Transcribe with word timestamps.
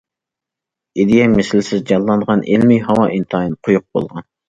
ئىدىيە 1.03 1.27
مىسلىسىز 1.35 1.85
جانلانغان، 1.93 2.43
ئىلمى 2.51 2.83
ھاۋا 2.91 3.09
ئىنتايىن 3.15 3.59
قويۇق 3.65 3.91
بولغان. 3.97 4.31